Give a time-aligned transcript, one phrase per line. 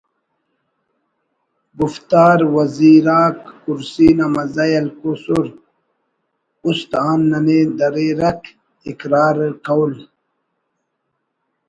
[1.77, 5.45] گُفتار وزیر آک کُرسی نا مزہ ءِ ہلکُر
[6.65, 8.41] اُست آن ننے دریرک
[8.89, 9.93] اقرار ءِ قول